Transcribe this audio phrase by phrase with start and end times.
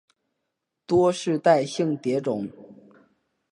[0.87, 2.49] 多世代性蝶种。